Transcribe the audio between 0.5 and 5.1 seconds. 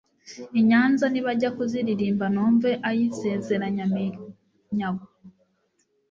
I Nyanza nibajya kuziririmbaNumve iy' Insezeranyaminyago.